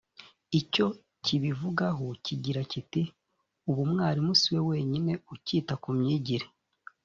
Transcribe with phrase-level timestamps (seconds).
[0.59, 0.87] icyo
[1.23, 3.03] kibivugaho kigira kiti
[3.69, 6.47] ubu umwarimu si we wenyine ucyita ku myigire